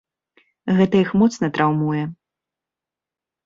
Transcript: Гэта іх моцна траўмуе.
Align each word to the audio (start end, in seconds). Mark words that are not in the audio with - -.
Гэта 0.79 0.95
іх 1.03 1.09
моцна 1.23 1.51
траўмуе. 1.59 2.03